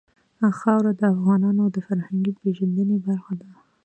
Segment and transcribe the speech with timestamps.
[0.59, 3.49] خاوره د افغانانو د فرهنګي پیژندنې برخه ده.